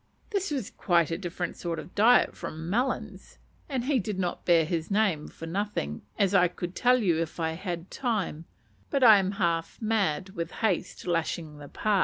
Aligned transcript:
This 0.31 0.49
was 0.49 0.71
quite 0.71 1.11
a 1.11 1.17
different 1.19 1.57
sort 1.57 1.77
of 1.77 1.93
diet 1.93 2.35
from 2.35 2.71
"melons;" 2.71 3.37
and 3.69 3.85
he 3.85 3.99
did 3.99 4.17
not 4.17 4.45
bear 4.45 4.65
his 4.65 4.89
name 4.89 5.27
for 5.27 5.45
nothing, 5.45 6.01
as 6.17 6.33
I 6.33 6.47
could 6.47 6.75
tell 6.75 6.97
you 7.03 7.21
if 7.21 7.39
I 7.39 7.51
had 7.51 7.91
time; 7.91 8.45
but 8.89 9.03
I 9.03 9.19
am 9.19 9.33
half 9.33 9.79
mad 9.79 10.29
with 10.29 10.53
haste, 10.53 11.05
lashing 11.05 11.59
the 11.59 11.67
pa. 11.69 11.99